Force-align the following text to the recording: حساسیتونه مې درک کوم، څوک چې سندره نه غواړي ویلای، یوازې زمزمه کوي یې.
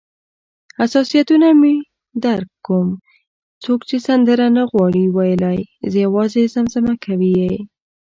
حساسیتونه 0.79 1.47
مې 1.59 1.75
درک 2.23 2.49
کوم، 2.65 2.87
څوک 3.63 3.79
چې 3.89 3.97
سندره 4.07 4.47
نه 4.57 4.63
غواړي 4.71 5.03
ویلای، 5.15 5.59
یوازې 6.01 6.41
زمزمه 6.55 6.93
کوي 7.05 7.31
یې. 7.41 7.55